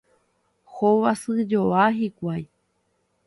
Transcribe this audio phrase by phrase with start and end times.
[0.77, 2.43] Hovasyjoa hikuái.